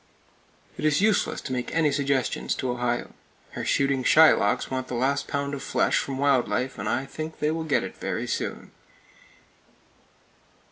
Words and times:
It 0.79 0.83
is 0.85 0.99
useless 0.99 1.41
to 1.41 1.53
make 1.53 1.71
any 1.75 1.91
suggestions 1.91 2.55
to 2.55 2.71
Ohio. 2.71 3.13
Her 3.51 3.63
shooting 3.63 4.03
Shylocks 4.03 4.71
want 4.71 4.87
the 4.87 4.95
last 4.95 5.27
pound 5.27 5.53
of 5.53 5.61
flesh 5.61 5.99
from 5.99 6.17
wild 6.17 6.47
life, 6.47 6.79
and 6.79 6.89
I 6.89 7.05
think 7.05 7.37
they 7.37 7.51
will 7.51 7.65
get 7.65 7.83
it 7.83 7.95
very 7.95 8.25
soon. 8.25 8.71